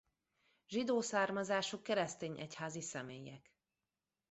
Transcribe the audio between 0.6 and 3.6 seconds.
Zsidó származású keresztény egyházi személyek.